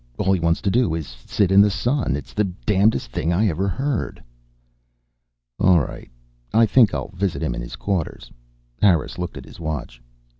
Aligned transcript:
All 0.17 0.33
he 0.33 0.39
wants 0.39 0.61
to 0.61 0.71
do 0.71 0.95
is 0.95 1.15
sit 1.27 1.51
in 1.51 1.61
the 1.61 1.69
sun. 1.69 2.15
It's 2.15 2.33
the 2.33 2.45
damnedest 2.45 3.11
thing 3.11 3.31
I 3.31 3.45
ever 3.47 3.67
heard." 3.67 4.23
"All 5.59 5.79
right. 5.81 6.09
I 6.51 6.65
think 6.65 6.91
I'll 6.91 7.09
visit 7.11 7.43
him 7.43 7.53
in 7.53 7.61
his 7.61 7.75
quarters." 7.75 8.31
Harris 8.81 9.19
looked 9.19 9.37
at 9.37 9.45
his 9.45 9.59
watch. 9.59 10.01